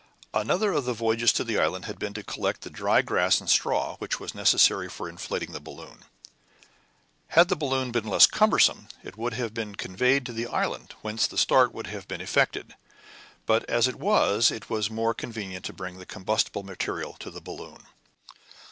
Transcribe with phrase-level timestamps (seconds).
[0.33, 3.47] Another of the voyages to the island had been to collect the dry grass and
[3.47, 6.05] straw which was necessary for inflating the balloon.
[7.27, 11.27] Had the balloon been less cumbersome it would have been conveyed to the island, whence
[11.27, 12.73] the start would have been effected;
[13.45, 17.39] but as it was, it was more convenient to bring the combustible material to the
[17.39, 17.85] balloon.